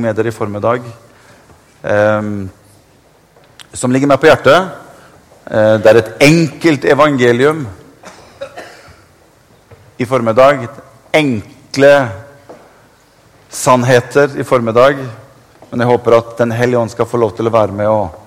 [0.00, 0.86] med dere i formiddag
[1.82, 2.22] eh,
[3.76, 4.68] som ligger meg på hjertet.
[5.46, 7.66] Eh, det er et enkelt evangelium
[9.96, 10.68] i formiddag.
[11.12, 11.92] Enkle
[13.48, 15.00] sannheter i formiddag.
[15.70, 18.22] Men jeg håper at Den hellige ånd skal få lov til å være med og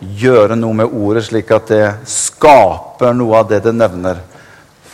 [0.00, 4.20] gjøre noe med ordet, slik at det skaper noe av det det nevner.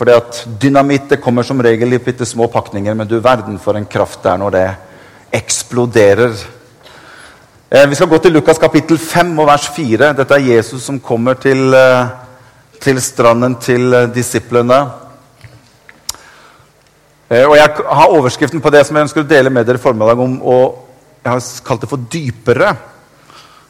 [0.01, 3.85] At Dynamitt det kommer som regel i bitte små pakninger, men du verden for en
[3.85, 4.69] kraft det er når det
[5.31, 6.35] eksploderer.
[7.69, 10.11] Eh, vi skal gå til Lukas kapittel 5 og vers 4.
[10.17, 12.07] Dette er Jesus som kommer til, eh,
[12.81, 14.91] til stranden til eh, disiplene.
[17.31, 20.19] Og Jeg har overskriften på det som jeg ønsker å dele med dere i formiddag
[20.19, 20.87] om, og
[21.23, 22.75] jeg har kalt det for 'dypere'.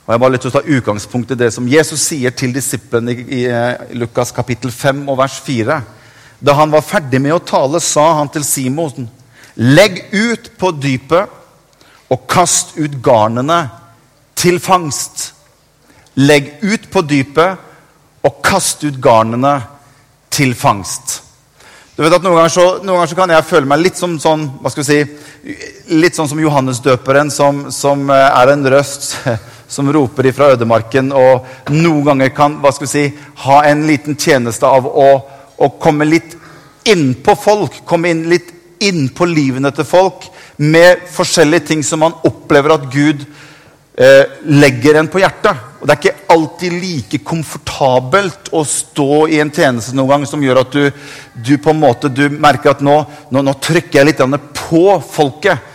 [0.01, 2.53] Og Jeg har bare lyst til å ta utgangspunkt i det som Jesus sier til
[2.53, 5.81] disiplene i, i Lukas kapittel 5 og vers 4.
[6.41, 9.09] Da han var ferdig med å tale, sa han til Simon.:
[9.55, 11.29] Legg ut på dypet
[12.11, 13.63] og kast ut garnene
[14.35, 15.31] til fangst.
[16.19, 19.55] Legg ut på dypet og kast ut garnene
[20.31, 21.21] til fangst.
[21.95, 24.15] Du vet at Noen ganger så, noen ganger så kan jeg føle meg litt som
[24.19, 25.55] sånn, hva skal vi si,
[25.93, 29.11] litt sånn som Johannesdøperen, som, som er en røst
[29.75, 33.03] som roper ifra ødemarken, og noen ganger kan hva skal vi si,
[33.43, 35.09] ha en liten tjeneste av å,
[35.55, 36.35] å komme litt
[36.89, 37.83] innpå folk.
[37.87, 38.49] Komme inn litt
[38.87, 40.27] innpå livene til folk
[40.61, 43.23] med forskjellige ting som man opplever at Gud
[43.97, 45.67] eh, legger en på hjertet.
[45.81, 50.43] Og Det er ikke alltid like komfortabelt å stå i en tjeneste noen gang som
[50.43, 52.97] gjør at du, du på en måte merker at nå,
[53.33, 54.25] nå, nå trykker jeg litt
[54.57, 55.69] på folket.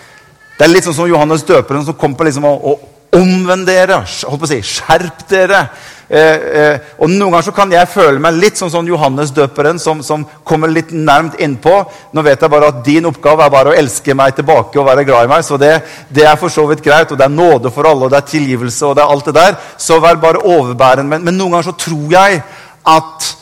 [0.56, 4.00] Det er litt sånn som Johannes døperen som kom på liksom å, å omvend dere.
[4.28, 5.66] Holdt på å si, Skjerp dere.
[6.08, 6.20] Eh,
[6.60, 10.02] eh, og Noen ganger så kan jeg føle meg litt sånn som Johannes døperen, som,
[10.06, 11.74] som kommer litt nærmt innpå.
[12.14, 15.06] Nå vet jeg bare at din oppgave er bare å elske meg tilbake og være
[15.08, 15.46] glad i meg.
[15.46, 15.72] Så det,
[16.14, 18.30] det er for så vidt greit, og det er nåde for alle, og det er
[18.34, 19.58] tilgivelse, og det er alt det der.
[19.88, 21.10] Så vær bare overbærende.
[21.16, 22.44] Men, men noen ganger så tror jeg
[22.86, 23.32] at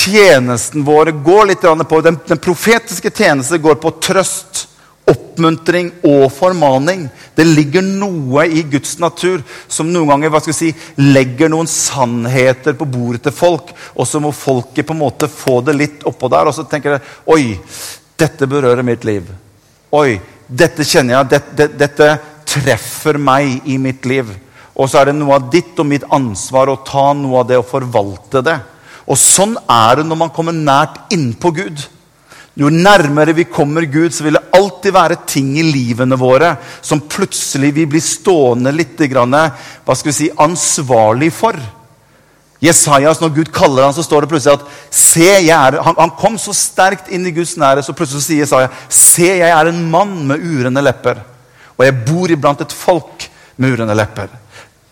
[0.00, 4.66] tjenesten vår går litt på Den, den profetiske tjeneste går på trøst
[5.10, 7.06] oppmuntring og formaning.
[7.36, 12.76] Det ligger noe i Guds natur som noen ganger hva skal si, legger noen sannheter
[12.78, 16.30] på bordet til folk, og så må folket på en måte få det litt oppå
[16.32, 16.50] der.
[16.50, 17.56] Og så tenker de Oi,
[18.20, 19.28] dette berører mitt liv.
[19.96, 21.30] Oi, dette kjenner jeg.
[21.36, 22.10] Dette, dette
[22.50, 24.30] treffer meg i mitt liv.
[24.80, 27.58] Og så er det noe av ditt og mitt ansvar å ta noe av det
[27.60, 28.58] og forvalte det.
[29.10, 31.82] Og sånn er det når man kommer nært innpå Gud.
[32.58, 37.72] Jo nærmere vi kommer Gud, så vil alltid være ting i livene våre som plutselig
[37.76, 39.36] vi blir stående litt grann,
[39.84, 41.58] hva skal vi si, ansvarlig for.
[42.60, 46.12] Jesajas, Når Gud kaller ham, så står det plutselig at se, jeg er, han, han,
[46.18, 49.80] kom så sterkt inn i Guds nære, så plutselig sier Jesaja se, jeg er en
[49.90, 51.22] mann med urene lepper.
[51.78, 53.24] Og jeg bor iblant et folk
[53.56, 54.28] med urene lepper.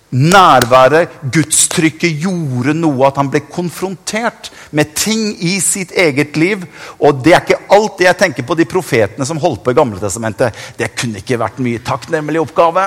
[0.08, 6.64] Nærværet, gudstrykket, gjorde noe at han ble konfrontert med ting i sitt eget liv.
[6.96, 9.76] Og det er ikke alt det jeg tenker på de profetene som holdt på i
[9.76, 10.56] Gamle Testamentet.
[10.80, 12.86] Det kunne ikke vært mye takknemlig oppgave.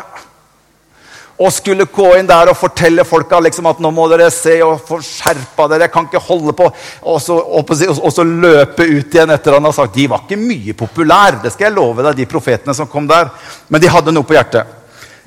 [1.41, 4.81] Å skulle gå inn der og fortelle folka liksom at nå må dere se og
[4.85, 5.88] få skjerpa dere.
[5.88, 6.67] jeg kan ikke holde på,
[7.01, 10.73] Og så, og så løpe ut igjen etter han har sagt De var ikke mye
[10.73, 13.29] populære, det skal jeg love deg, de profetene som kom der.
[13.69, 14.65] Men de hadde noe på hjertet.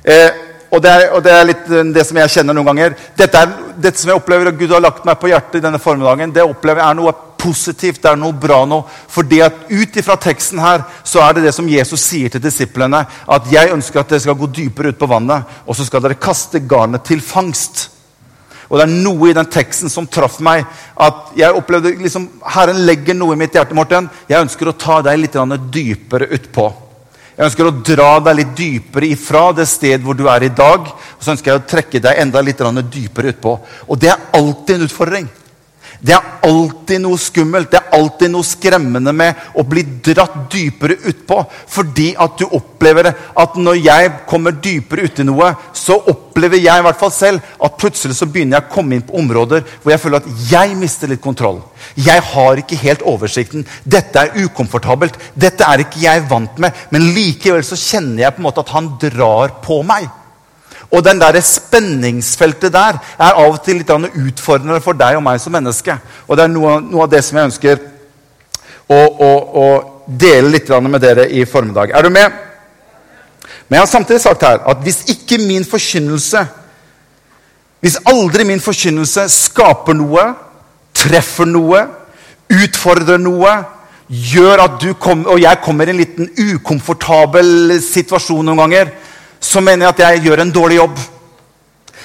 [0.05, 0.44] Eh,
[0.75, 2.97] og det, er, og det, er, litt det som jeg kjenner noen ganger.
[3.19, 5.81] Dette, er, dette som jeg opplever at Gud har lagt meg på hjertet i denne
[5.83, 7.15] formiddagen, det opplever jeg er noe
[7.45, 8.81] positivt, det er noe bra nå.
[9.13, 13.05] Fordi at ut ifra teksten her så er det det som Jesus sier til disiplene.
[13.31, 16.21] At jeg ønsker at dere skal gå dypere ut på vannet, og så skal dere
[16.21, 17.91] kaste garnet til fangst.
[18.71, 20.65] Og det er noe i den teksten som traff meg.
[20.97, 23.77] at jeg opplevde liksom, Herren legger noe i mitt hjerte.
[23.77, 24.09] Morten.
[24.29, 25.37] Jeg ønsker å ta deg litt
[25.71, 26.73] dypere utpå.
[27.35, 30.87] Jeg ønsker å dra deg litt dypere ifra det sted hvor du er i dag.
[30.87, 32.63] Og så ønsker jeg å trekke deg enda litt
[32.93, 33.57] dypere utpå.
[33.91, 35.27] Og det er alltid en utfordring.
[36.05, 40.99] Det er alltid noe skummelt, det er alltid noe skremmende med å bli dratt dypere
[41.09, 41.39] utpå.
[41.49, 46.85] Fordi at du opplever at når jeg kommer dypere uti noe, så opplever jeg i
[46.85, 50.03] hvert fall selv at plutselig så begynner jeg å komme inn på områder hvor jeg
[50.03, 51.63] føler at jeg mister litt kontroll.
[51.97, 53.65] Jeg har ikke helt oversikten.
[53.85, 55.17] Dette er ukomfortabelt.
[55.33, 56.85] Dette er ikke jeg vant med.
[56.93, 60.11] Men likevel så kjenner jeg på en måte at han drar på meg.
[60.95, 65.41] Og den der spenningsfeltet der er av og til litt utfordrende for deg og meg
[65.43, 65.97] som menneske.
[66.29, 67.83] Og det er noe, noe av det som jeg ønsker
[68.87, 69.31] å, å,
[69.65, 69.67] å
[70.07, 71.91] dele litt med dere i formiddag.
[71.91, 72.33] Er du med?
[73.69, 76.47] Men jeg har samtidig sagt her at hvis ikke min forkynnelse
[77.85, 80.23] Hvis aldri min forkynnelse skaper noe,
[80.97, 81.83] treffer noe,
[82.49, 83.51] utfordrer noe,
[84.09, 88.95] gjør at du kom, og jeg kommer i en liten ukomfortabel situasjon noen ganger,
[89.45, 91.03] så mener jeg at jeg gjør en dårlig jobb.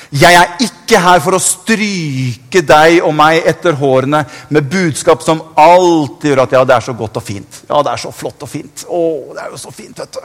[0.10, 5.44] Jeg er ikke her for å stryke deg og meg etter hårene med budskap som
[5.54, 7.62] alltid gjør at ja, det er så godt og fint.
[7.70, 8.86] Ja, det er så flott og fint.
[8.90, 9.02] Å,
[9.36, 10.24] det er jo så fint, vet du.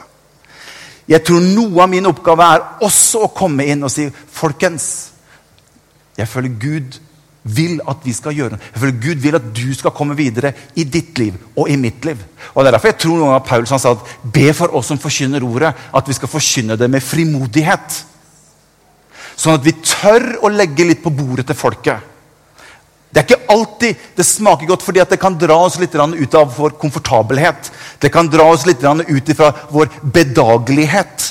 [1.13, 4.87] Jeg tror noe av min oppgave er også å komme inn og si folkens,
[6.17, 6.97] jeg føler Gud
[7.45, 11.17] vil at vi skal gjøre føler Gud vil at du skal komme videre i ditt
[11.21, 12.17] liv og i mitt liv.
[12.53, 14.89] Og Det er derfor jeg tror noen av Paulus han sa at be for oss
[14.89, 18.01] som forkynner ordet, at vi skal forkynne det med frimodighet.
[19.35, 22.11] Sånn at vi tør å legge litt på bordet til folket.
[23.15, 26.49] Det er ikke alltid det smaker godt, fordi det kan dra oss litt ut av
[26.57, 27.69] vår komfortabelhet.
[27.99, 31.29] Det kan dra oss litt ut fra vår bedagelighet.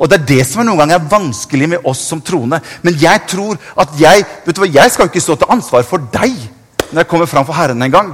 [0.00, 2.62] Og Det er det som noen ganger er vanskelig med oss som troende.
[2.82, 5.84] Men jeg tror at jeg vet du hva, jeg skal jo ikke stå til ansvar
[5.84, 6.32] for deg
[6.90, 8.08] når jeg kommer fram for Herren en gang.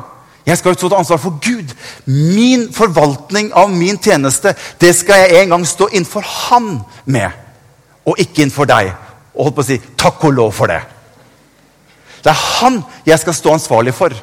[0.46, 1.72] Jeg skal jo stå til ansvar for Gud.
[2.06, 4.52] Min forvaltning av min tjeneste
[4.82, 7.30] det skal jeg en gang stå innenfor Han med,
[8.04, 8.92] og ikke innenfor deg
[9.36, 10.80] og holdt på å si takk og lov for det.
[12.24, 14.14] Det er han jeg skal stå ansvarlig for.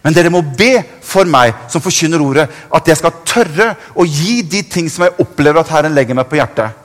[0.00, 4.40] Men dere må be for meg som forkynner ordet, at jeg skal tørre å gi
[4.42, 6.78] de ting som jeg opplever at Herren legger meg på hjertet.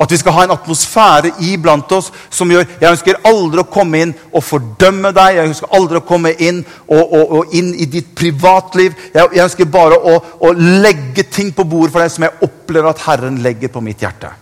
[0.00, 4.00] At vi skal ha en atmosfære iblant oss som gjør Jeg ønsker aldri å komme
[4.02, 5.36] inn og fordømme deg.
[5.36, 8.96] Jeg ønsker aldri å komme inn og, og, og inn i ditt privatliv.
[9.14, 12.90] Jeg, jeg ønsker bare å, å, legge ting på bordet for deg som jeg opplever
[12.90, 14.32] at Herren legger på mitt hjerte.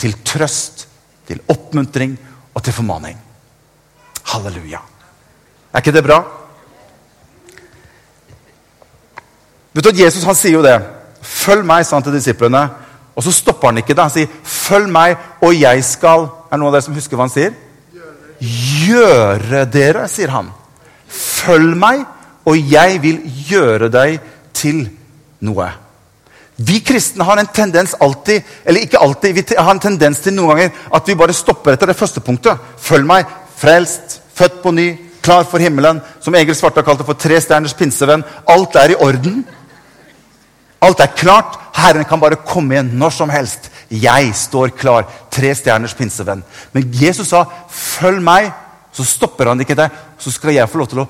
[0.00, 0.86] Til trøst
[1.30, 2.18] til oppmuntring
[2.50, 3.14] og til formaning.
[4.32, 4.82] Halleluja.
[5.70, 6.24] Er ikke det bra?
[9.72, 10.80] Vet du at Jesus han sier jo det.
[11.20, 12.68] 'Følg meg', sa han til disiplene.
[13.16, 14.02] Og så stopper han ikke det.
[14.02, 17.28] Han sier, 'Følg meg, og jeg skal' Er det noen av dere som husker hva
[17.28, 17.52] han sier?
[18.40, 20.48] Gjøre dere, sier han.
[21.06, 22.02] Følg meg,
[22.44, 24.16] og jeg vil gjøre deg
[24.56, 24.88] til
[25.46, 25.68] noe.
[26.60, 30.56] Vi kristne har en tendens alltid, eller ikke alltid, vi har en tendens til noen
[30.56, 32.58] ganger at vi bare stopper etter det første punktet.
[32.82, 33.30] Følg meg.
[33.60, 34.88] Frelst, født på ny,
[35.22, 36.00] klar for himmelen.
[36.20, 38.24] Som Egil Svartdal kalte for tre stjerners pinsevenn.
[38.48, 39.44] Alt er i orden.
[40.80, 41.58] Alt er klart.
[41.76, 43.68] Herren kan bare komme igjen når som helst.
[43.90, 45.06] Jeg står klar.
[45.32, 46.42] Tre stjerners pinsevenn.
[46.72, 48.52] Men Jesus sa, 'Følg meg'.
[48.92, 49.90] Så stopper han ikke deg.
[50.18, 51.08] Så skal jeg få lov til å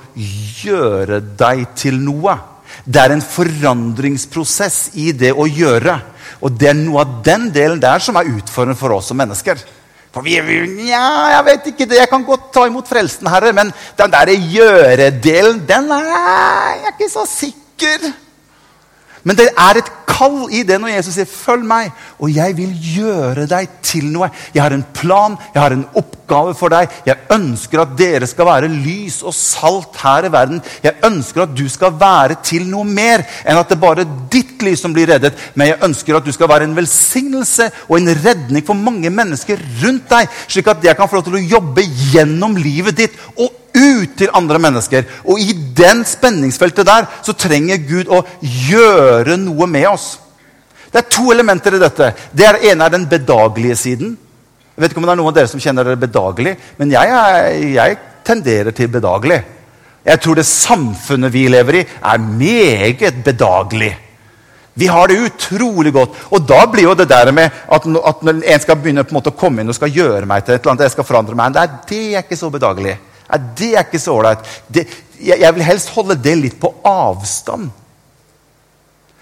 [0.65, 2.39] gjøre deg til noe.
[2.85, 6.01] Det er en forandringsprosess i det å gjøre.
[6.41, 9.59] Og det er noe av den delen der som er utfordrende for oss som mennesker.
[10.11, 10.35] For vi,
[10.89, 11.07] ja,
[11.37, 13.69] jeg vet ikke det, jeg kan godt ta imot frelsen, Herre, men
[13.99, 18.09] den der gjøre-delen, den er jeg ikke så sikker.
[19.25, 19.91] Men det er et
[20.21, 24.31] kall i det når Jesus sier 'følg meg', og jeg vil gjøre deg til noe.
[24.55, 26.89] Jeg har en plan, jeg har en oppgave for deg.
[27.07, 30.63] Jeg ønsker at dere skal være lys og salt her i verden.
[30.83, 34.63] Jeg ønsker at du skal være til noe mer enn at det er bare ditt
[34.63, 35.35] liv som blir reddet.
[35.55, 39.59] Men jeg ønsker at du skal være en velsignelse og en redning for mange mennesker
[39.85, 41.83] rundt deg, slik at jeg kan få lov til å jobbe
[42.13, 45.07] gjennom livet ditt og ut til andre mennesker.
[45.25, 50.13] Og i den spenningsfeltet der så trenger Gud å gjøre noe med oss.
[50.91, 52.11] Det er to elementer i dette.
[52.35, 54.17] Det ene er den bedagelige siden.
[54.75, 57.11] Jeg vet ikke om det er noen av dere som kjenner dere bedagelig, men jeg,
[57.13, 59.43] er, jeg tenderer til bedagelig.
[60.07, 63.91] Jeg tror det samfunnet vi lever i, er meget bedagelig.
[64.81, 66.17] Vi har det utrolig godt.
[66.33, 69.19] Og da blir jo det der med at, at når en skal begynne på en
[69.19, 71.37] måte å komme inn og skal gjøre meg til et eller annet, jeg skal forandre
[71.37, 72.97] meg, det er, det er ikke så bedagelig.
[73.31, 74.49] Nei, det er ikke så ålreit.
[75.21, 77.71] Jeg, vil helst holde det litt på avstand.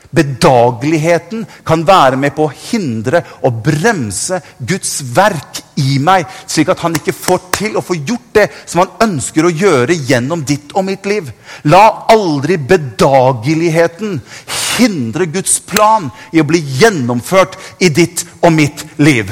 [0.08, 6.80] Bedageligheten kan være med på å hindre og bremse Guds verk i meg, slik at
[6.80, 10.72] han ikke får til å få gjort det som han ønsker å gjøre gjennom ditt
[10.72, 11.28] og mitt liv.
[11.68, 14.16] La aldri bedageligheten
[14.78, 19.28] hindre Guds plan i å bli gjennomført i ditt og mitt liv.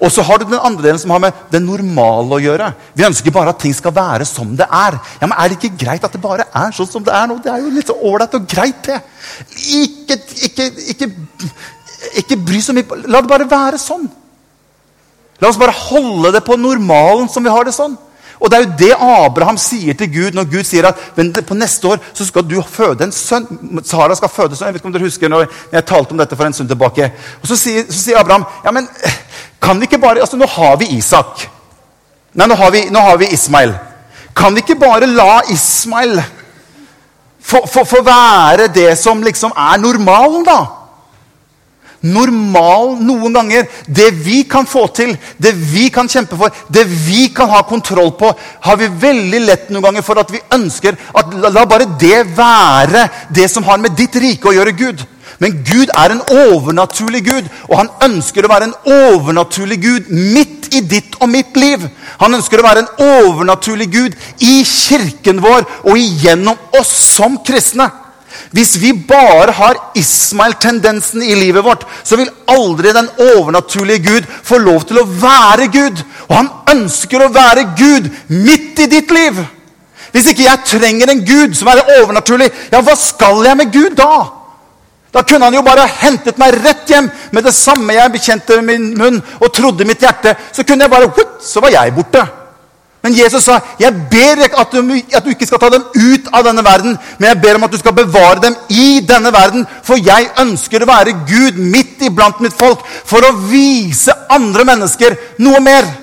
[0.00, 2.70] Og så har du den andre delen som har med det normale å gjøre.
[2.96, 4.96] Vi ønsker bare at ting skal være som det er.
[5.20, 7.36] Ja, men Er det ikke greit at det bare er sånn som det er nå?
[7.44, 9.00] Det er jo litt så ålreit og greit, det.
[9.76, 10.16] Ikke,
[10.48, 11.10] ikke, ikke,
[12.22, 14.08] ikke bry så mye La det bare være sånn.
[15.40, 17.98] La oss bare holde det på normalen som vi har det sånn.
[18.40, 21.00] Og det er jo det Abraham sier til Gud når Gud sier at
[21.44, 23.44] på neste år så skal du føde en sønn.
[23.84, 24.70] Sara skal føde sønn.
[24.70, 27.10] Jeg vet ikke om dere husker når jeg talte om dette for en stund tilbake.
[27.42, 28.88] Og Så sier, så sier Abraham ja, men
[29.60, 31.46] kan vi ikke bare, altså Nå har vi Isak.
[32.34, 33.74] Nei, nå har vi, nå har vi Ismail.
[34.36, 36.20] Kan vi ikke bare la Ismail
[37.42, 40.60] få, være det som liksom er normalen, da?
[42.00, 43.66] normal noen ganger.
[43.86, 48.12] Det vi kan få til, det vi kan kjempe for, det vi kan ha kontroll
[48.16, 48.30] på,
[48.64, 52.24] har vi veldig lett noen ganger for at vi ønsker at la, la bare det
[52.36, 55.04] være det som har med ditt rike å gjøre, Gud.
[55.40, 60.68] Men Gud er en overnaturlig Gud, og han ønsker å være en overnaturlig Gud midt
[60.76, 61.86] i ditt og mitt liv.
[62.20, 67.88] Han ønsker å være en overnaturlig Gud i kirken vår og igjennom oss som kristne.
[68.52, 74.58] Hvis vi bare har Ismael-tendensen i livet vårt, så vil aldri den overnaturlige Gud få
[74.60, 76.02] lov til å være Gud.
[76.28, 79.40] Og han ønsker å være Gud midt i ditt liv.
[80.10, 83.96] Hvis ikke jeg trenger en Gud som er overnaturlig, ja, hva skal jeg med Gud
[83.98, 84.39] da?
[85.12, 88.92] Da kunne han jo bare hentet meg rett hjem med det samme jeg bekjente min
[88.98, 90.36] munn og trodde mitt hjerte.
[90.52, 91.10] Så kunne jeg bare,
[91.42, 92.26] så var jeg borte.
[93.02, 96.64] Men Jesus sa, 'Jeg ber at at du, ikke skal ta dem ut av denne
[96.64, 100.30] verden,' 'men jeg ber om at du skal bevare dem i denne verden.' 'For jeg
[100.38, 105.96] ønsker å være Gud midt iblant mitt folk for å vise andre mennesker noe mer.'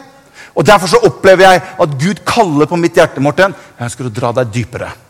[0.56, 3.54] Og Derfor så opplever jeg at Gud kaller på mitt hjerte, Morten.
[3.78, 5.07] Jeg ønsker å dra deg dypere.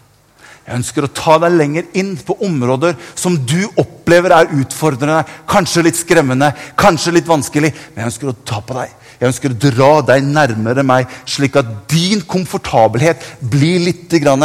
[0.68, 5.86] Jeg ønsker å ta deg lenger inn på områder som du opplever er utfordrende, kanskje
[5.88, 7.72] litt skremmende, kanskje litt vanskelig.
[7.94, 8.92] Men jeg ønsker å ta på deg.
[9.18, 14.44] Jeg ønsker å dra deg nærmere meg, slik at din komfortabelhet blir litt grann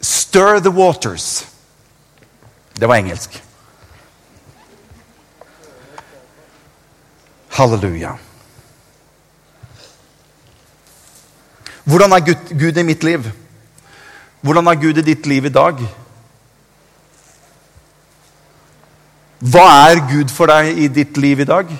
[0.00, 1.46] Stir the waters.
[2.76, 3.34] Det var engelsk.
[7.56, 8.14] Halleluja.
[11.84, 13.24] Hvordan er Gud, Gud i mitt liv?
[14.40, 15.80] Hvordan er Gud i ditt liv i dag?
[19.40, 21.70] Hva er Gud for deg i ditt liv i dag?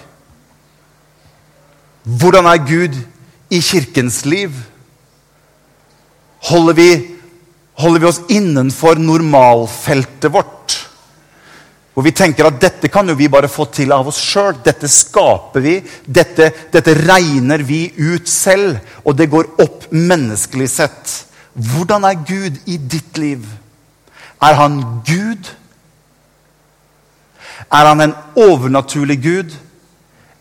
[2.04, 2.96] Hvordan er Gud
[3.52, 4.54] i kirkens liv?
[6.48, 6.88] Holder vi,
[7.76, 10.59] holder vi oss innenfor normalfeltet vårt?
[11.94, 14.60] Hvor vi tenker at dette kan jo vi bare få til av oss sjøl.
[14.64, 15.78] Dette skaper vi.
[16.06, 18.78] Dette, dette regner vi ut selv.
[19.04, 21.16] Og det går opp menneskelig sett.
[21.54, 23.42] Hvordan er Gud i ditt liv?
[24.40, 25.50] Er han Gud?
[27.70, 29.52] Er han en overnaturlig Gud,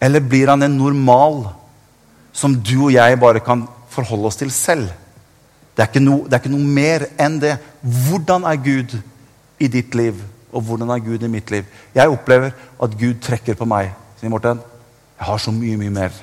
[0.02, 1.44] eller blir han en normal
[2.34, 4.88] som du og jeg bare kan forholde oss til selv?
[5.76, 7.58] Det er ikke noe, det er ikke noe mer enn det.
[7.82, 8.96] Hvordan er Gud
[9.60, 10.18] i ditt liv,
[10.52, 11.68] og hvordan er Gud i mitt liv?
[11.96, 12.52] Jeg opplever
[12.82, 13.92] at Gud trekker på meg.
[14.20, 14.62] Sier Morten,
[15.20, 16.16] jeg har så mye, mye mer.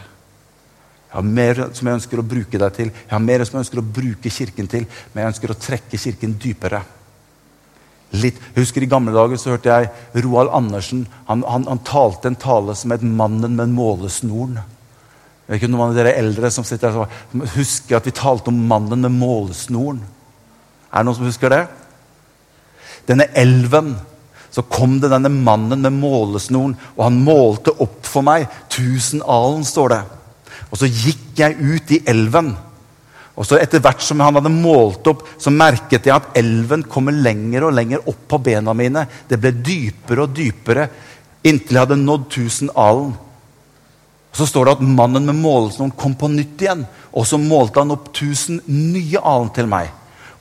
[1.07, 2.91] Jeg har mer som jeg ønsker å bruke deg til.
[2.91, 6.01] Jeg har mer som jeg ønsker å bruke Kirken til, men jeg ønsker å trekke
[6.01, 6.83] Kirken dypere.
[8.17, 8.39] Litt.
[8.55, 11.07] Jeg husker I gamle dager så hørte jeg Roald Andersen.
[11.31, 14.61] Han, han, han talte en tale som het 'Mannen med målesnoren'.
[15.47, 18.65] Jeg vet ikke noen av dere eldre som sitter her husker at vi talte om
[18.67, 20.01] mannen med målesnoren.
[20.91, 21.61] Er det noen som husker det?
[23.07, 23.93] Denne elven.
[24.57, 28.47] Så kom det denne mannen med målesnoren, og han målte opp for meg.
[28.73, 29.99] Tusen alen, står det.
[30.71, 32.55] Og så gikk jeg ut i elven.
[33.37, 37.13] Og så Etter hvert som han hadde målt opp, så merket jeg at elven kommer
[37.13, 39.05] lenger og lenger opp på bena mine.
[39.29, 40.89] Det ble dypere og dypere
[41.47, 43.13] inntil jeg hadde nådd tusen alen.
[44.33, 46.87] Og Så står det at mannen med målesnoren kom på nytt igjen.
[47.13, 49.93] Og så målte han opp tusen nye alen til meg.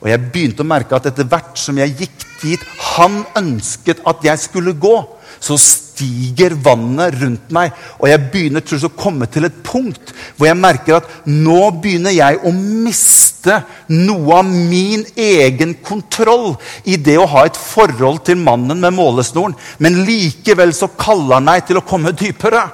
[0.02, 2.62] Og jeg begynte å merke at etter hvert som jeg gikk dit
[2.94, 4.96] han ønsket at jeg skulle gå,
[5.40, 10.48] så stiger vannet rundt meg, og jeg begynner til å komme til et punkt hvor
[10.48, 13.60] jeg merker at nå begynner jeg å miste
[13.92, 19.54] noe av min egen kontroll i det å ha et forhold til mannen med målesnoren.
[19.78, 22.64] Men likevel så kaller han meg til å komme dypere.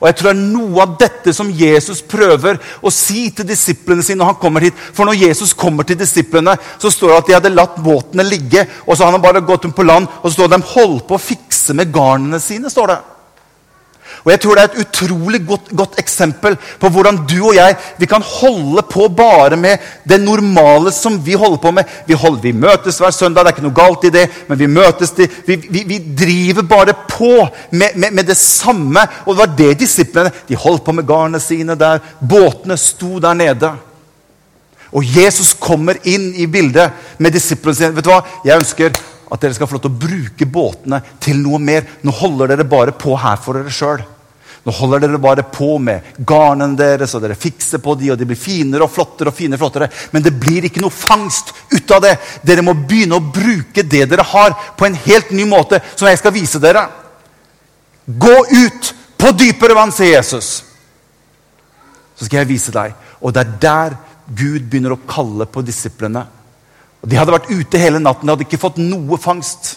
[0.00, 4.02] Og jeg tror det er noe av dette som Jesus prøver å si til disiplene
[4.02, 4.18] sine.
[4.20, 4.74] når han kommer hit.
[4.74, 8.66] For når Jesus kommer til disiplene, så står det at de hadde latt båtene ligge.
[8.86, 10.74] Og så har han bare gått dem på land, og så står det at de
[10.74, 12.70] holdt på å fikse med garnene sine.
[12.70, 12.98] står det.
[14.24, 17.76] Og jeg tror Det er et utrolig godt, godt, eksempel på hvordan du og jeg
[17.98, 21.84] vi kan holde på bare med det normale som vi holder på med.
[22.06, 24.66] Vi, holder, vi møtes hver søndag, det er ikke noe galt i det, men vi
[24.66, 29.06] møtes vi, vi, vi driver bare på med, med, med, det samme.
[29.24, 32.02] Og det var det disiplene De holdt på med garnene sine der.
[32.20, 33.72] Båtene sto der nede.
[34.90, 37.94] Og Jesus kommer inn i bildet med disiplene sine.
[37.96, 38.24] Vet du hva?
[38.44, 38.96] Jeg ønsker
[39.30, 41.86] at dere skal få lov til å bruke båtene til noe mer.
[42.02, 44.02] Nå holder dere bare på her for dere sjøl.
[44.60, 48.26] Nå holder dere bare på med garnene deres, og dere fikser på de, og de
[48.28, 49.88] blir finere og flottere og finere, flottere.
[50.12, 52.16] Men det blir ikke noe fangst ut av det.
[52.44, 56.20] Dere må begynne å bruke det dere har, på en helt ny måte, som jeg
[56.20, 56.84] skal vise dere.
[58.04, 60.50] Gå ut på dypere vann, sier Jesus.
[62.18, 62.92] Så skal jeg vise deg.
[63.24, 63.96] Og det er der
[64.28, 66.26] Gud begynner å kalle på disiplene.
[67.00, 69.76] De hadde vært ute hele natten, de hadde ikke fått noe fangst.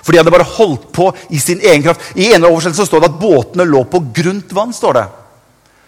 [0.00, 2.12] For de hadde bare holdt på i sin egen kraft.
[2.16, 4.72] I ene oversettelsen står det at båtene lå på grunt vann.
[4.72, 5.06] står det.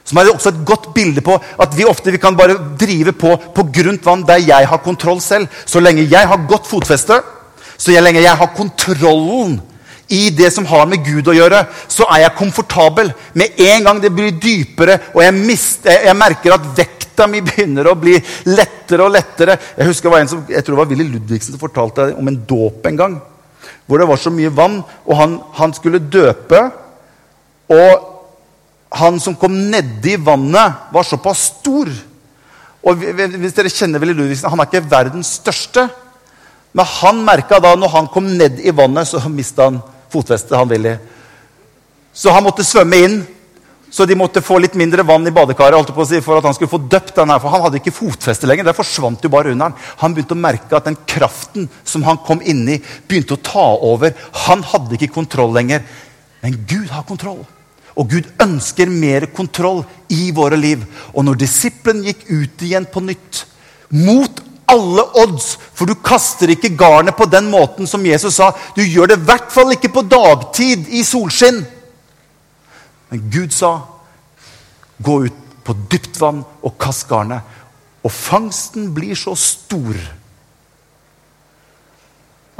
[0.05, 3.37] Som er også et godt bilde på at vi ofte vi kan bare drive på
[3.55, 5.49] på grunt vann der jeg har kontroll selv.
[5.67, 7.21] Så lenge jeg har godt fotfeste,
[7.79, 9.61] så lenge jeg har kontrollen
[10.13, 13.13] i det som har med Gud å gjøre, så er jeg komfortabel.
[13.33, 16.67] Med en gang det blir dypere, og jeg, mister, jeg merker at
[17.13, 18.17] vekta mi begynner å bli
[18.49, 21.53] lettere og lettere Jeg husker det var en som, jeg tror det var Willy Ludvigsen
[21.53, 23.21] som fortalte om en dåp en gang.
[23.87, 26.71] Hvor det var så mye vann, og han, han skulle døpe.
[27.69, 28.09] Og
[28.93, 31.91] han som kom nedi vannet, var såpass stor.
[32.83, 35.89] Og hvis dere kjenner Willy Ludvigsen, Han er ikke verdens største.
[36.73, 40.57] Men han merka da når han kom ned i vannet, så mista han fotfestet.
[40.57, 40.97] han Willy.
[42.13, 43.23] Så han måtte svømme inn.
[43.93, 46.81] Så de måtte få litt mindre vann i badekaret si, for at han skulle få
[46.89, 48.65] døpt den her, for han hadde ikke fotfeste lenger.
[48.65, 49.91] Det forsvant jo bare under han.
[50.01, 53.67] Han begynte å merke at den kraften som han kom inn i, begynte å ta
[53.85, 54.15] over.
[54.47, 55.85] Han hadde ikke kontroll lenger.
[56.41, 57.43] Men Gud har kontroll.
[57.93, 60.87] Og Gud ønsker mer kontroll i våre liv.
[61.13, 63.45] Og når disippelen gikk ut igjen på nytt,
[63.93, 64.41] mot
[64.73, 68.55] alle odds, for du kaster ikke garnet på den måten som Jesus sa.
[68.73, 71.61] Du gjør det i hvert fall ikke på dagtid i solskinn.
[73.13, 73.75] Men Gud sa,
[74.97, 77.45] gå ut på dypt vann og kast garnet.
[78.03, 79.99] Og fangsten blir så stor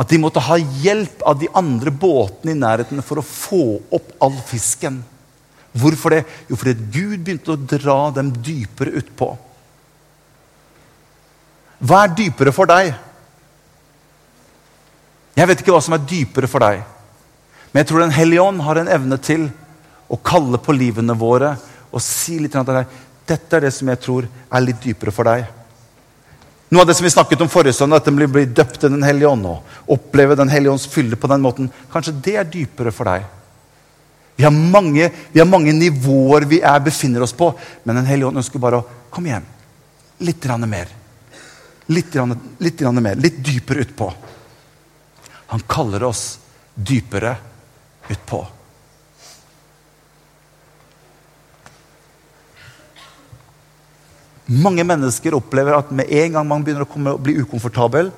[0.03, 4.13] at de måtte ha hjelp av de andre båtene i nærheten for å få opp
[4.25, 5.01] all fisken.
[5.73, 6.23] Hvorfor det?
[6.51, 9.31] Jo, fordi Gud begynte å dra dem dypere utpå.
[11.83, 12.93] Hva er dypere for deg?
[15.33, 16.83] Jeg vet ikke hva som er dypere for deg.
[17.73, 19.49] Men jeg tror Den hellige ånd har en evne til
[20.13, 21.55] å kalle på livene våre
[21.93, 25.29] og si litt til deg dette er det som jeg tror er litt dypere for
[25.29, 25.45] deg.
[26.73, 29.05] Noe av det som vi snakket om forrige søndag, at den blir, døpt i Den
[29.05, 32.93] hellige ånd og oppleve Den hellige ånds fylde på den måten, kanskje det er dypere
[32.93, 33.27] for deg.
[34.37, 37.53] Vi har mange, vi har mange nivåer vi er, befinner oss på,
[37.85, 39.47] men Den hellige ånd ønsker bare å komme hjem.
[40.25, 40.89] Litt mer.
[41.93, 42.17] Litt,
[42.59, 44.13] litt mer, litt dypere utpå.
[45.53, 46.39] Han kaller oss
[46.75, 47.37] dypere
[48.09, 48.47] utpå.
[54.53, 58.11] Mange mennesker opplever at med en gang man begynner å komme, bli ukomfortabel,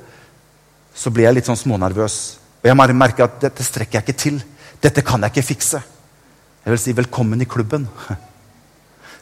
[0.94, 2.16] så blir jeg litt sånn smånervøs.
[2.62, 4.40] Og jeg merker at dette strekker jeg ikke til.
[4.83, 5.83] Dette kan jeg ikke fikse.
[6.64, 7.88] Jeg vil si velkommen i klubben.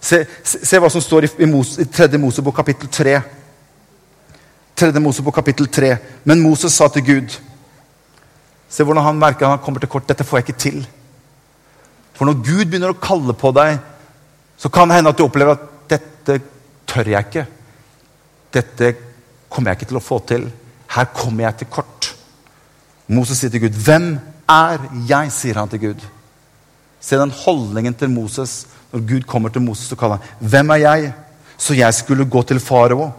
[0.03, 2.19] Se, se, se hva som står i, i, Mos, i 3.
[2.19, 3.13] Mosebok kapittel 3.
[4.75, 4.89] 3.
[4.99, 5.93] Mosebok kapittel 3.
[6.27, 7.37] Men Moses sa til Gud
[8.67, 10.09] Se hvordan han merker han kommer til kort.
[10.09, 10.81] Dette får jeg ikke til.
[12.17, 13.79] For når Gud begynner å kalle på deg,
[14.59, 16.41] så kan det hende at du opplever at dette
[16.93, 17.47] tør jeg ikke.
[18.53, 18.93] Dette
[19.49, 20.45] kommer jeg ikke til å få til.
[20.93, 22.11] Her kommer jeg til kort.
[23.09, 24.79] Moses sier til Gud, 'Hvem er
[25.09, 26.01] jeg?' sier han til Gud.
[27.01, 28.67] Se den holdningen til Moses.
[28.93, 31.13] Når Gud kommer til Moses, så kaller han, 'Hvem er jeg?'
[31.59, 33.13] Så jeg skulle gå til farao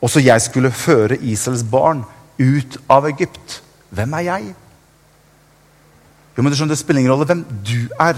[0.00, 2.04] og så jeg skulle føre Israels barn
[2.38, 3.62] ut av Egypt.
[3.90, 4.54] Hvem er jeg?
[6.36, 8.16] Jo, men Det spiller ingen rolle hvem du er,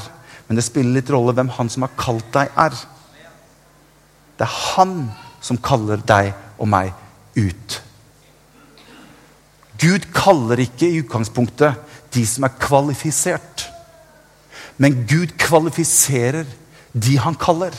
[0.49, 2.75] men det spiller litt rolle hvem han som har kalt deg, er.
[4.39, 4.95] Det er han
[5.43, 6.93] som kaller deg og meg
[7.39, 7.81] ut.
[9.79, 11.79] Gud kaller ikke i utgangspunktet
[12.15, 13.67] de som er kvalifisert.
[14.79, 16.47] Men Gud kvalifiserer
[16.95, 17.75] de han kaller.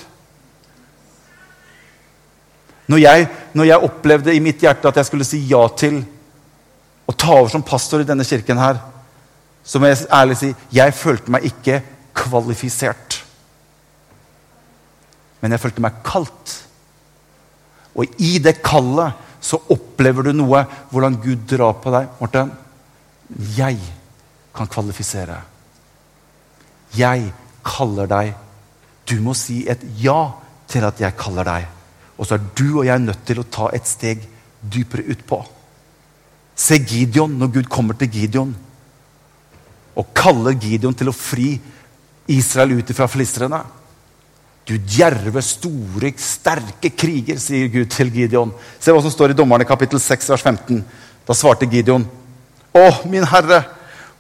[2.90, 6.02] Når jeg, når jeg, opplevde i mitt hjerte at jeg skulle si ja til
[7.10, 8.80] å ta over som pastor i denne kirken her,
[9.64, 11.82] så må jeg ærlig si jeg følte meg ikke
[12.18, 13.09] kvalifisert.
[15.40, 16.56] Men jeg følte meg kalt.
[17.96, 22.10] Og i det kallet så opplever du noe hvordan Gud drar på deg.
[22.20, 22.52] Morten,
[23.56, 23.80] jeg
[24.56, 25.38] kan kvalifisere.
[26.98, 27.30] Jeg
[27.66, 28.34] kaller deg.
[29.08, 30.20] Du må si et ja
[30.70, 31.70] til at jeg kaller deg.
[32.20, 34.26] Og så er du og jeg nødt til å ta et steg
[34.60, 35.40] dypere utpå.
[36.60, 38.52] Se Gideon når Gud kommer til Gideon
[40.00, 41.54] og kaller Gideon til å fri
[42.30, 43.62] Israel ut fra filistrene.
[44.70, 48.54] Du djerve, store, sterke kriger, sier Gud til Gideon.
[48.78, 50.84] Se hva som står i Dommerne kapittel 6, vers 15.
[51.26, 52.06] Da svarte Gideon.
[52.78, 53.64] Å, min herre,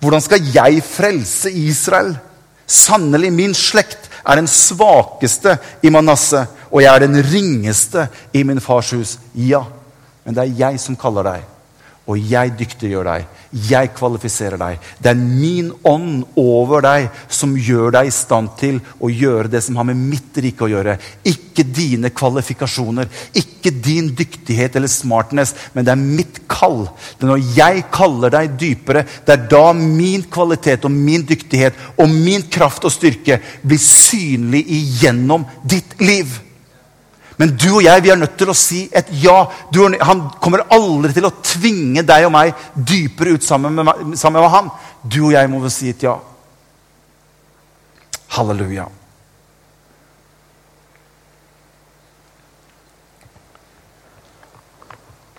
[0.01, 2.15] hvordan skal jeg frelse Israel?
[2.65, 8.61] Sannelig, min slekt er den svakeste i Manasseh og jeg er den ringeste i min
[8.61, 9.17] fars hus.
[9.33, 9.63] Ja,
[10.25, 11.47] men det er jeg som kaller deg.
[12.09, 13.25] Og jeg dyktiggjør deg.
[13.69, 14.79] Jeg kvalifiserer deg.
[15.01, 19.61] Det er min ånd over deg som gjør deg i stand til å gjøre det
[19.65, 20.97] som har med mitt rike å gjøre.
[21.29, 26.87] Ikke dine kvalifikasjoner, ikke din dyktighet eller smartness, men det er mitt kall.
[27.17, 31.77] Det er når jeg kaller deg dypere, det er da min kvalitet og min dyktighet
[31.99, 36.39] og min kraft og styrke blir synlig igjennom ditt liv.
[37.39, 39.37] Men du og jeg vi er nødt til å si et ja.
[39.71, 44.43] Du, han kommer aldri til å tvinge deg og meg dypere ut sammen med, sammen
[44.43, 44.71] med han.
[45.07, 46.17] Du og jeg må vel si et ja.
[48.35, 48.89] Halleluja.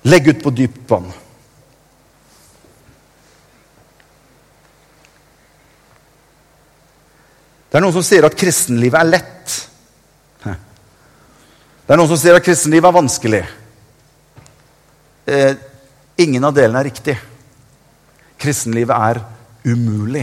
[0.09, 1.11] Legg ut på dypt vann.
[7.71, 9.30] Det er noen som sier at kristenlivet er lett.
[11.91, 13.39] Det er noen som sier at kristenlivet er vanskelig.
[15.27, 15.57] Eh,
[16.23, 17.17] ingen av delene er riktig.
[18.39, 19.19] Kristenlivet er
[19.67, 20.23] umulig.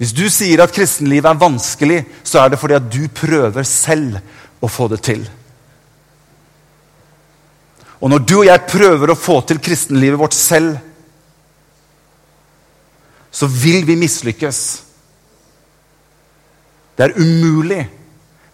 [0.00, 4.18] Hvis du sier at kristenlivet er vanskelig, så er det fordi at du prøver selv
[4.58, 5.22] å få det til.
[8.02, 10.74] Og når du og jeg prøver å få til kristenlivet vårt selv,
[13.30, 14.60] så vil vi mislykkes.
[16.98, 17.86] Det er umulig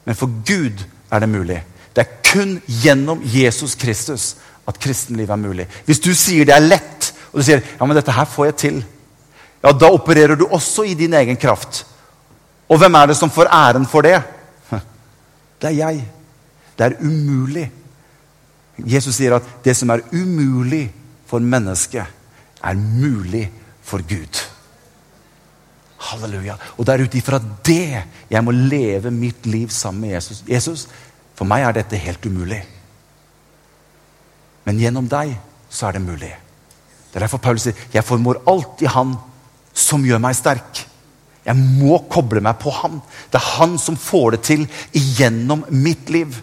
[0.06, 1.60] men for Gud er det mulig.
[1.96, 4.34] Det er kun gjennom Jesus Kristus
[4.68, 5.66] at kristenlivet er mulig.
[5.86, 8.56] Hvis du sier det er lett, og du sier ja, men dette her får jeg
[8.62, 8.80] til,
[9.62, 11.84] ja, da opererer du også i din egen kraft.
[12.70, 14.18] Og hvem er det som får æren for det?
[15.56, 16.02] Det er jeg.
[16.76, 17.64] Det er umulig.
[18.76, 20.90] Jesus sier at det som er umulig
[21.26, 22.04] for mennesket,
[22.62, 23.46] er mulig
[23.82, 24.42] for Gud.
[26.10, 26.56] Halleluja.
[26.76, 30.42] Og det er ut ifra det jeg må leve mitt liv sammen med Jesus.
[30.48, 30.86] Jesus,
[31.36, 32.62] For meg er dette helt umulig.
[34.66, 35.36] Men gjennom deg
[35.70, 36.32] så er det mulig.
[37.10, 39.14] Det er derfor Paulus sier jeg formår alt i Han
[39.76, 40.82] som gjør meg sterk.
[41.46, 42.98] Jeg må koble meg på Han.
[43.30, 44.66] Det er Han som får det til
[44.96, 46.34] igjennom mitt liv.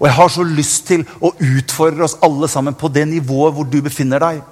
[0.00, 3.68] Og jeg har så lyst til å utfordre oss alle sammen på det nivået hvor
[3.70, 4.42] du befinner deg.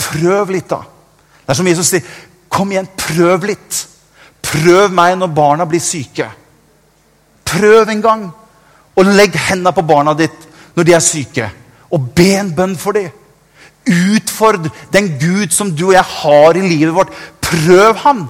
[0.00, 0.84] Prøv litt, da.
[1.42, 2.06] Det er som Jesus sier,
[2.50, 3.84] Kom igjen, prøv litt.
[4.42, 6.26] Prøv meg når barna blir syke.
[7.46, 8.26] Prøv en gang.
[8.98, 11.46] Og legg hendene på barna ditt når de er syke.
[11.94, 13.10] Og be en bønn for dem.
[13.90, 17.14] Utfordr den Gud som du og jeg har i livet vårt.
[17.40, 18.26] Prøv ham.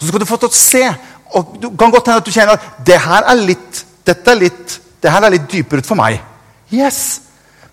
[0.00, 0.84] Så skal du få til å se.
[1.36, 4.40] Og du kan godt hende at du kjenner at det her er litt, dette er
[4.40, 6.20] litt, det her er litt dypere ut for meg.
[6.72, 7.20] Yes.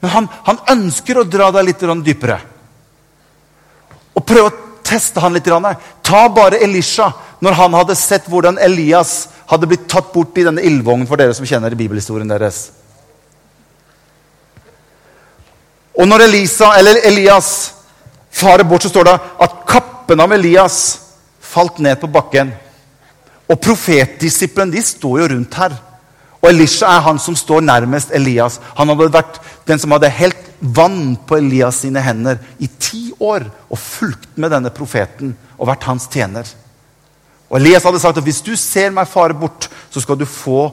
[0.02, 2.42] Men han, han ønsker å dra deg litt dypere
[4.14, 5.50] og prøve å teste han litt.
[6.04, 7.12] Ta bare Elisha
[7.44, 11.36] når han hadde sett hvordan Elias hadde blitt tatt bort i denne ildvognen, for dere
[11.36, 12.70] som kjenner bibelhistorien deres.
[15.94, 17.50] Og når Elisa, eller Elias
[18.34, 20.78] farer bort, så står det at kappen av Elias
[21.44, 22.54] falt ned på bakken.
[23.52, 25.76] Og profetdisiplene de står jo rundt her.
[26.42, 28.58] Og Elisha er han som står nærmest Elias.
[28.76, 33.44] Han hadde vært den som hadde helt vann på Elias sine hender i ti år
[33.68, 36.48] og fulgt med denne profeten og vært hans tjener.
[37.52, 40.72] Og Elias hadde sagt at hvis du ser meg fare bort, så skal du få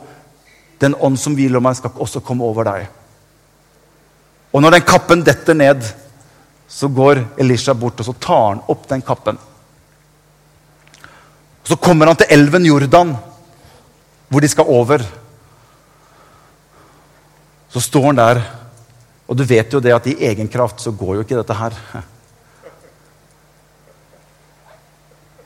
[0.80, 2.86] den ånd som hviler over meg, skal også komme over deg.
[4.54, 5.82] Og når den kappen detter ned,
[6.70, 9.38] så går Elisha bort og så tar han opp den kappen.
[11.66, 13.12] Så kommer han til elven Jordan,
[14.30, 15.02] hvor de skal over.
[17.70, 18.40] Så står han der
[19.30, 21.76] og du vet jo det at i egen kraft så går jo ikke dette her.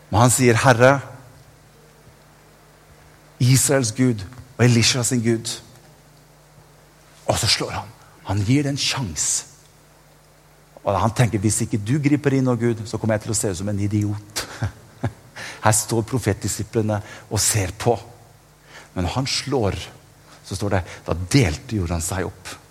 [0.08, 1.00] Men han sier, 'Herre,
[3.40, 4.24] Israels Gud
[4.56, 5.60] og Elisha sin Gud.'
[7.26, 7.88] Og så slår han.
[8.24, 9.44] Han gir det en sjanse.
[10.84, 13.34] Og han tenker hvis ikke du griper inn, og Gud, så kommer jeg til å
[13.34, 14.46] se ut som en idiot.
[15.64, 17.98] Her står profetdisiplene og ser på.
[18.94, 19.76] Men han slår,
[20.44, 22.63] så står det da delte jorda seg opp.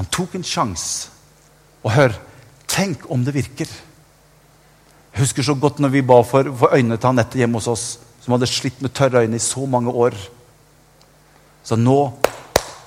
[0.00, 1.10] Han tok en sjanse.
[1.84, 2.14] Og hør,
[2.70, 3.68] tenk om det virker.
[5.10, 7.84] Jeg husker så godt når vi ba for, for øynene til Anette hjemme hos oss,
[8.24, 10.16] som hadde slitt med tørre øyne i så mange år.
[11.64, 11.98] Så nå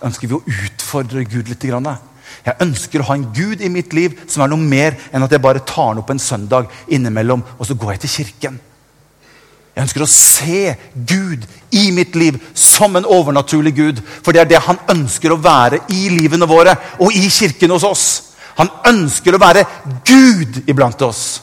[0.03, 1.67] ønsker vi å utfordre Gud litt.
[1.67, 5.33] Jeg ønsker å ha en Gud i mitt liv som er noe mer enn at
[5.33, 8.61] jeg bare tar den opp en søndag innimellom, og så går jeg til kirken.
[9.73, 14.01] Jeg ønsker å se Gud i mitt liv som en overnaturlig Gud.
[14.21, 17.87] For det er det han ønsker å være i livene våre og i kirken hos
[17.87, 18.05] oss.
[18.59, 19.65] Han ønsker å være
[20.05, 21.42] Gud iblant oss.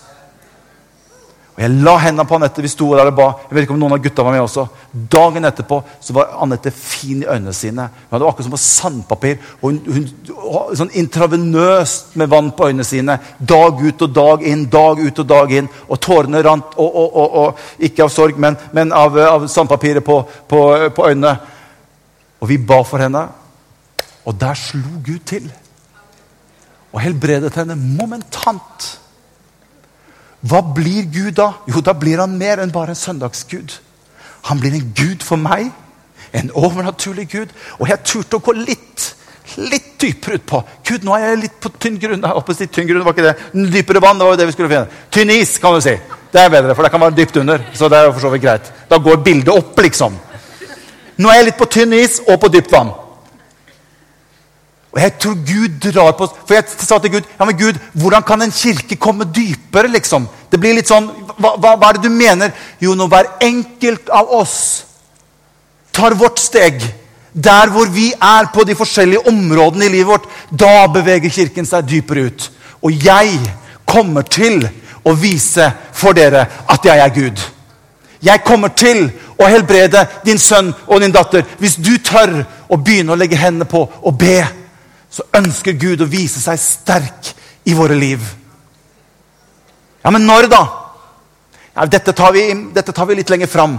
[1.61, 2.63] Og Jeg la hendene på Anette.
[2.65, 3.25] Vi sto der og ba.
[3.45, 4.63] Jeg vet ikke om noen av gutta var med også.
[5.13, 7.85] Dagen etterpå så var Anette fin i øynene sine.
[8.09, 9.37] Hun hadde akkurat som på sandpapir.
[9.61, 10.07] og hun, hun,
[10.79, 13.19] Sånn intravenøst med vann på øynene sine.
[13.37, 15.69] Dag ut og dag inn, dag ut og dag inn.
[15.89, 16.79] Og tårene rant.
[16.81, 20.17] Og, og, og ikke av sorg, men, men av, av, sandpapiret på,
[20.49, 20.63] på,
[20.97, 21.35] på øynene.
[22.41, 23.27] Og vi ba for henne.
[24.25, 25.53] Og der slo Gud til.
[26.95, 28.95] Og helbredet henne momentant.
[30.41, 31.53] Hva blir Gud da?
[31.69, 33.77] Jo, da blir han mer enn bare en søndagsgud.
[34.49, 35.69] Han blir en gud for meg.
[36.33, 37.53] En overnaturlig gud.
[37.79, 39.11] Og jeg turte å gå litt
[39.59, 40.61] litt dypere utpå.
[40.87, 42.23] Gud, nå er jeg litt på tynn grunn.
[42.23, 43.67] Jeg å si tynn grunn, var ikke det.
[43.75, 44.99] Dypere vann, det var jo det vi skulle finne.
[45.11, 45.97] Tynn is, kan du si.
[46.31, 47.65] Det er bedre, for det kan være dypt under.
[47.75, 48.71] Så det er for så vidt greit.
[48.91, 50.17] Da går bildet opp, liksom.
[51.21, 52.93] Nå er jeg litt på tynn is og på dypt vann.
[54.91, 56.37] Og jeg tror Gud drar på oss.
[56.47, 59.89] For jeg sa til Gud ja men Gud, hvordan kan en kirke komme dypere?
[59.89, 60.27] liksom?
[60.51, 62.51] Det blir litt sånn, hva, hva, hva er det du mener?
[62.83, 64.57] Jo, når hver enkelt av oss
[65.95, 66.83] tar vårt steg,
[67.33, 71.87] der hvor vi er på de forskjellige områdene i livet vårt, da beveger Kirken seg
[71.87, 72.51] dypere ut.
[72.83, 73.39] Og jeg
[73.87, 74.65] kommer til
[75.07, 77.43] å vise for dere at jeg er Gud.
[78.21, 79.07] Jeg kommer til
[79.41, 83.69] å helbrede din sønn og din datter hvis du tør å begynne å legge hendene
[83.69, 84.43] på og be
[85.11, 87.33] så ønsker Gud å vise seg sterk
[87.67, 88.23] i våre liv.
[90.05, 90.63] Ja, men når, da?
[91.75, 93.79] Ja, dette, tar vi, dette tar vi litt lenger fram.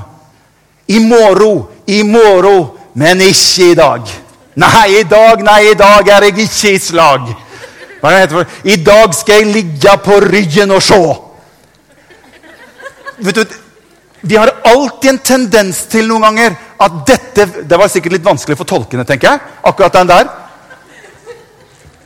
[0.92, 2.68] I morgen, i morgen,
[3.00, 4.12] men ikke i dag.
[4.60, 7.32] Nei, i dag, nei, i dag er jeg ikke i slag.
[8.02, 8.62] Hva heter det?
[8.74, 11.02] I dag skal jeg ligge på ryggen og se.
[13.22, 13.58] Vet du,
[14.22, 18.58] Vi har alltid en tendens til noen ganger at dette Det var sikkert litt vanskelig
[18.58, 19.40] for tolkene, tenker jeg.
[19.64, 20.30] akkurat den der.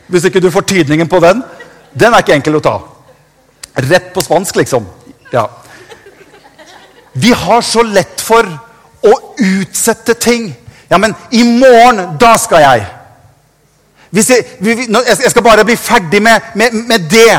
[0.06, 1.42] Hvis ikke du får tydningen på den.
[1.94, 2.76] Den er ikke enkel å ta.
[3.86, 4.86] Rett på spansk, liksom.
[5.32, 5.48] Ja.
[7.12, 8.46] Vi har så lett for
[9.06, 10.50] å utsette ting.
[10.88, 12.86] Ja, men i morgen, da skal jeg.
[14.16, 17.30] Jeg, jeg, skal bare bli ferdig med, med, med det.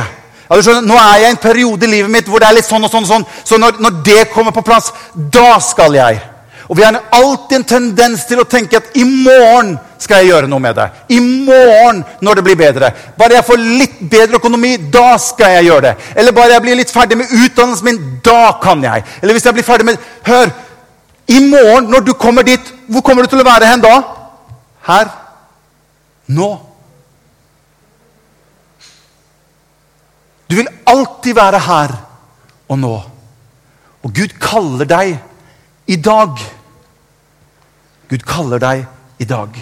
[0.48, 2.68] Ja, skjønner, nå er jeg i en periode i livet mitt hvor det er litt
[2.68, 3.08] sånn og sånn.
[3.08, 3.28] og sånn.
[3.48, 6.22] Så når, når det kommer på plass, da skal jeg.
[6.68, 10.50] Og vi har alltid en tendens til å tenke at i morgen skal jeg gjøre
[10.52, 10.88] noe med det.
[11.16, 12.92] I morgen, når det blir bedre.
[13.18, 15.94] Bare jeg får litt bedre økonomi, da skal jeg gjøre det.
[16.20, 19.06] Eller bare jeg blir litt ferdig med utdannelsen min, da kan jeg.
[19.22, 20.52] Eller hvis jeg blir ferdig med Hør!
[21.28, 23.96] I morgen, når du kommer dit, hvor kommer du til å være hen da?
[24.88, 25.10] Her.
[26.32, 26.52] Nå.
[30.48, 31.96] Du vil alltid være her
[32.72, 32.94] og nå.
[34.08, 35.18] Og Gud kaller deg
[35.88, 36.40] i dag.
[38.08, 38.86] Gud kaller deg
[39.24, 39.56] i dag.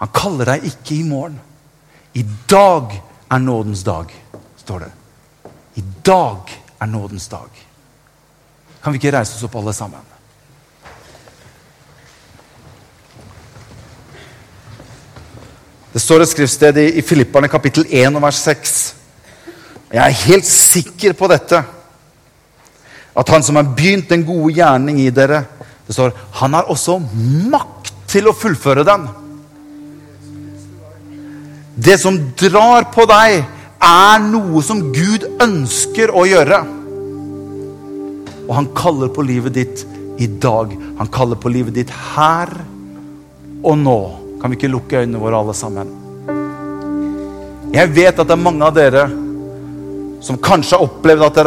[0.00, 1.40] Han kaller deg ikke i morgen.
[2.16, 2.92] I dag
[3.30, 4.12] er nådens dag,
[4.60, 4.92] står det.
[5.80, 7.48] I dag er nådens dag.
[8.82, 10.06] Kan vi ikke reise oss opp, alle sammen?
[15.90, 18.78] Det står et skriftsted i Filipperne kapittel 1 og vers 6.
[19.90, 21.64] Jeg er helt sikker på dette.
[23.18, 25.44] At han som har begynt den gode gjerning i dere,
[25.86, 27.00] det står, han har også
[27.50, 29.08] makt til å fullføre den.
[31.80, 33.40] Det som drar på deg,
[33.80, 36.58] er noe som Gud ønsker å gjøre.
[38.44, 39.84] Og han kaller på livet ditt
[40.20, 40.74] i dag.
[40.98, 42.52] Han kaller på livet ditt her
[43.62, 43.98] og nå.
[44.40, 45.96] Kan vi ikke lukke øynene våre, alle sammen?
[47.70, 49.06] Jeg vet at det er mange av dere
[50.20, 51.38] som kanskje har opplevd at dere